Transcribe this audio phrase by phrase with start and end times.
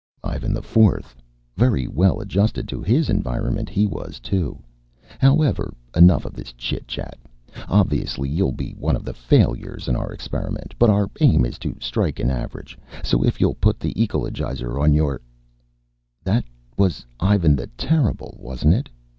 [0.23, 1.15] "Ivan the Fourth.
[1.55, 4.57] Very well adjusted to his environment he was, too.
[5.19, 7.19] However, enough of this chit chat.
[7.69, 11.77] Obviously you'll be one of the failures in our experiment, but our aim is to
[11.79, 15.21] strike an average, so if you'll put the ecologizer on your"
[16.23, 16.45] "That
[16.75, 18.89] was Ivan the Terrible, wasn't it?"